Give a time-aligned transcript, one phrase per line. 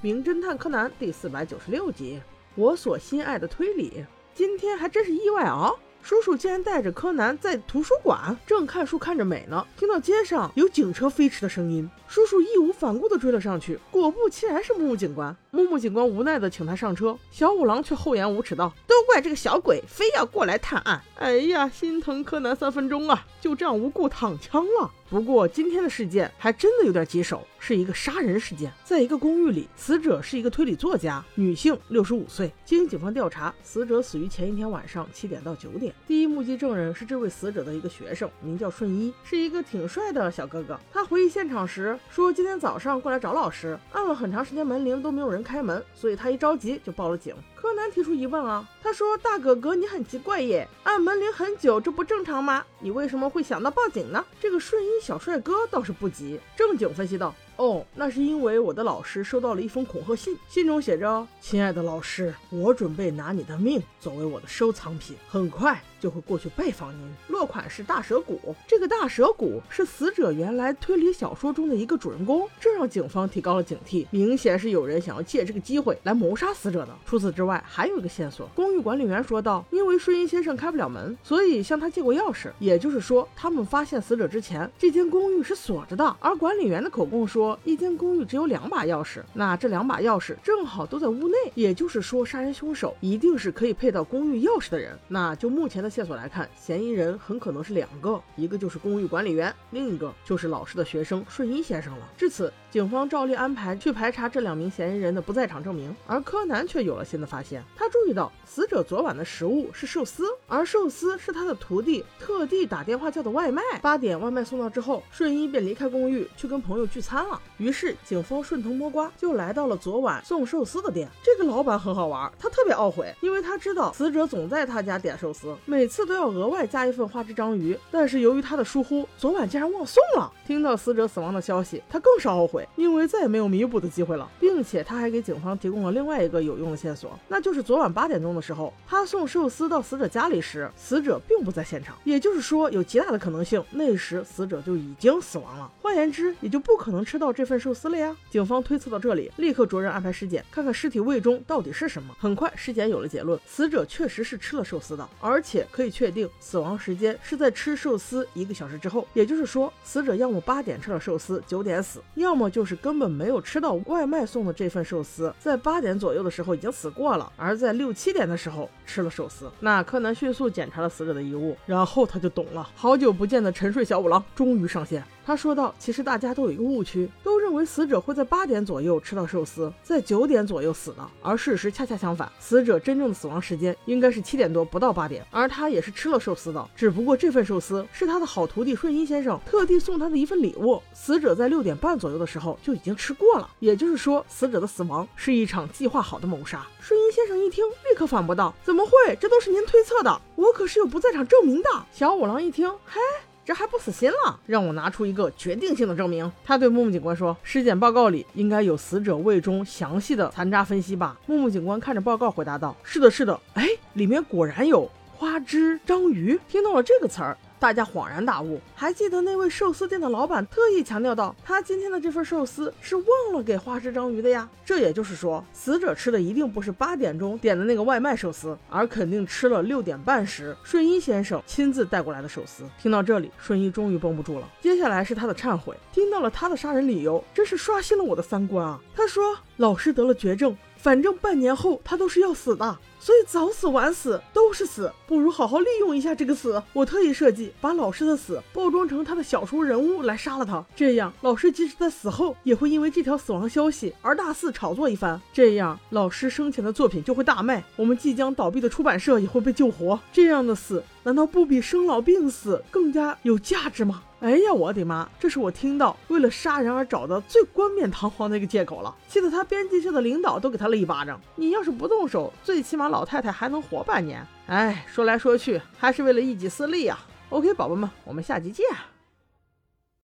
[0.00, 2.20] 名侦探柯南》第四百九十六集。
[2.54, 5.72] 我所心爱的推理，今天还真是意外啊！
[6.00, 15.36] 叔叔竟然带着柯南在图书馆正看书看着美呢，听到街上有警车飞驰的声音，叔叔义无反顾地追了上去，果不其然是木木警官。
[15.50, 24.90] 木木警官无奈地请他上车，小五郎却厚颜无耻道：“都怪这个小鬼，非要过来探案。”哎呀，心疼柯南三分钟啊，就这样无故躺枪了。
[25.10, 28.72] 不过今天的事件还真的有点棘手，是一个杀人事件。
[28.84, 32.52] 在一个公寓里，死者是一个推理作家，女性，六十五岁。
[32.64, 35.94] 经警方调查，死者死于前一天晚上七点到九点。
[36.06, 40.78] 第一目击证人是这位死者的一个学生，名叫顺一，是一个挺帅的小哥哥。
[40.92, 47.34] 他回忆现场时说，今天早上过来找老师，按了很长时间门铃都没有人开门，所以他一着急就报了警。
[47.54, 52.64] 柯南提出疑问啊，他说：“大哥哥，你很奇怪耶，按门铃很久，这不正常吗？
[52.80, 57.34] 你为什么会想到报警呢？”这个顺一小帅哥倒是不急，正经分析道。
[57.58, 76.96] 哦，那是因为我的老师收到了一封恐吓信，信中写着：“亲爱的老师，我准备拿你的命作为我的收藏品，很快就会过去拜访您。”落款是大蛇谷，这个大蛇谷是死者原来推理小说中的一个主人公，这让警方提高了警惕，明显是有人想要借这个机会来谋杀死者的。
[77.04, 87.47] 除此之外，还有一个线索，公寓管理员说道：“因为顺英先生开不了门，所以向他借过钥匙，也就是说，他们发现死者之前，这间公寓是锁着的。”而管理员的口供说。
[87.64, 94.98] 一间公寓只有两把钥匙，那这两把钥匙正好都在屋内，也就是说，杀人凶手一定是可以配到公寓钥匙的人。
[95.06, 102.08] 那就目前的线索来看，嫌疑人很可能是两个，一个就是公寓管理员，另一个就是老师的学生顺一先生了。
[102.16, 107.62] 至此，警方照例安排去排查这两名嫌疑人的不在场证明，而柯南却有了新的发现。
[107.76, 113.62] 他注意到死者昨晚的食物是寿司，而寿司是他的徒弟特地打电话叫的外卖。
[113.80, 117.37] 八点外卖送到之后，顺一便离开公寓去跟朋友聚餐了。
[117.56, 121.08] 于是，警方顺藤摸瓜，就来到了昨晚送寿司的店。
[121.22, 127.78] 这个老板很好玩，他特别懊悔，因为他知道死者总在他家点寿司，每次都要额外加一份花枝章鱼。
[127.90, 130.32] 但是由于他的疏忽，昨晚竟然忘送了。
[130.46, 134.28] 听到死者死亡的消息，他更是懊悔，因为再也没有弥补的机会了。
[134.38, 141.94] 并且他还给警方提供了另外一个有用的线索，那就是昨晚八点钟的时候，他送寿司到死者家里时，死者并不在现场。
[142.04, 145.70] 也就是说，有极大的可能性，那时死者就已经死亡了。
[145.82, 147.48] 换言之，也就不可能吃到到这。
[147.48, 148.14] 份寿司了呀！
[148.28, 152.14] 警方推测到这里，立刻着人安排尸检，看看尸体胃中到底是什么。
[152.20, 159.08] 很快，尸检有了结论，死者确实是吃了寿司的，而且可以确定死亡时间是在吃寿司一个小时之后。
[159.14, 169.50] 也就是说，死者要么八点吃了寿司，九点死，要么就是根本没有吃到外卖送的这份寿司，在八点左右的时候已经死过了，而在六七点的时候吃了寿司。
[169.60, 172.68] 那柯南迅速检查了死者的遗物，然后他就懂了。
[172.74, 175.02] 好久不见的沉睡小五郎终于上线。
[175.28, 181.06] 他说道：“其实大家都有一个误区，都认为死者会在八点左右吃到寿司，在九点左右死的。
[181.20, 185.22] 而事实恰恰相反，死者真正的死亡时间应该是七点多，不到八点。
[185.30, 190.82] 而他也是吃了寿司的，只不过这份寿司是他的好徒弟顺一先生特地送他的一份礼物。
[190.94, 199.14] 死者在六点半左右的时候就已经吃过了，也就是说，死者的死亡是一场计划好的谋杀。”顺一先生一听，立刻反驳道：“怎么会？
[199.20, 202.98] 这都是您推测的，我可是有不在场证明的。”小五郎一听，嘿。
[203.48, 204.38] 这还不死心了？
[204.44, 206.30] 让我拿出一个决定性的证明。
[206.44, 213.40] 他对木木警官说：“尸检报告里应该有死者胃中详细的残渣分析吧？”木木警官看着报告回答道：“是的，是的。
[213.54, 214.86] 哎，里面果然有
[215.16, 217.38] 花枝章鱼。”听到了这个词儿。
[217.60, 224.48] 大家恍然大悟，还记得那位寿司店的老板特意强调道，他今天的这份寿司是忘了给花枝章鱼的呀。
[224.64, 232.64] 这也就是说，死者吃的一定不是八点钟点的那个外卖寿司，而肯定吃了六点半时顺一先生亲自带过来的寿司。
[232.80, 235.74] 听到这里，顺一终于绷不住了，接下来是他的忏悔。
[235.92, 238.80] 听到了他的杀人理由，真是刷新了我的三观啊！
[238.94, 240.56] 他说，老师得了绝症。
[240.76, 246.62] 反正半年后他都是要死的，所以早死晚死都是死，不如好好利用一下这个死。
[246.72, 259.98] 我特意设计把老师的死包装成他的小说人物来杀了他，这样老师即使在死后也会因为这条死亡消息而大肆炒作一番，这样老师生前的作品就会大卖，我们即将倒闭的出版社也会被救活。
[260.12, 264.02] 这样的死难道不比生老病死更加有价值吗？
[264.20, 265.08] 哎呀，我的妈！
[265.20, 271.20] 这是我听到为了杀人而找的最冠冕堂皇的一个借口了，气得他编辑社的领导都给他了一巴掌。
[271.36, 274.26] 你要是不动手，最起码老老太太还能活半年。
[274.48, 276.98] 哎，说来说去还是为了一己私利啊。
[277.28, 278.66] OK，宝宝们，我们下集见。